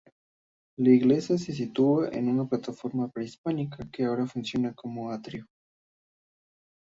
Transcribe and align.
La 0.79 0.89
iglesia 0.89 1.37
se 1.37 1.53
sitúa 1.53 2.07
sobre 2.07 2.21
una 2.27 2.45
plataforma 2.47 3.07
prehispánica 3.11 3.87
que 3.91 4.03
ahora 4.05 4.25
funciona 4.25 4.73
como 4.73 5.11
atrio. 5.11 5.45